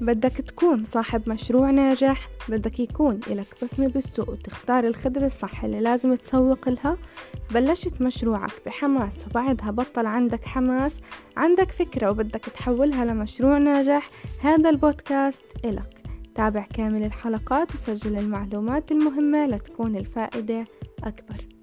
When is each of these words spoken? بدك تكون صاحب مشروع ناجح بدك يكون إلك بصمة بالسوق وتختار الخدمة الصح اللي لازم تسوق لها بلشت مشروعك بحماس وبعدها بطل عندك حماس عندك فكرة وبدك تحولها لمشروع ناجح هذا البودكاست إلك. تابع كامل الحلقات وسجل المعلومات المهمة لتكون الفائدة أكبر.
بدك 0.00 0.32
تكون 0.32 0.84
صاحب 0.84 1.28
مشروع 1.28 1.70
ناجح 1.70 2.28
بدك 2.48 2.80
يكون 2.80 3.20
إلك 3.26 3.46
بصمة 3.62 3.88
بالسوق 3.88 4.30
وتختار 4.30 4.86
الخدمة 4.86 5.26
الصح 5.26 5.64
اللي 5.64 5.80
لازم 5.80 6.14
تسوق 6.14 6.68
لها 6.68 6.96
بلشت 7.50 8.02
مشروعك 8.02 8.52
بحماس 8.66 9.26
وبعدها 9.26 9.70
بطل 9.70 10.06
عندك 10.06 10.44
حماس 10.44 11.00
عندك 11.36 11.70
فكرة 11.70 12.10
وبدك 12.10 12.44
تحولها 12.44 13.04
لمشروع 13.04 13.58
ناجح 13.58 14.10
هذا 14.42 14.70
البودكاست 14.70 15.44
إلك. 15.64 16.00
تابع 16.34 16.62
كامل 16.74 17.04
الحلقات 17.04 17.74
وسجل 17.74 18.18
المعلومات 18.18 18.92
المهمة 18.92 19.46
لتكون 19.46 19.96
الفائدة 19.96 20.64
أكبر. 21.04 21.59